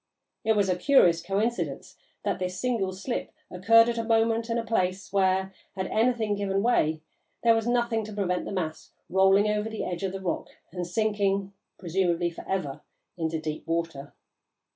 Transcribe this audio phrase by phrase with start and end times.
[0.43, 4.63] It was a curious coincidence that this single slip occurred at a moment and a
[4.63, 7.03] place where, had anything given way,
[7.43, 10.87] there was nothing to prevent the mass rolling over the edge of the rock and
[10.87, 12.81] sinking, presumably for ever,
[13.15, 14.15] into deep water.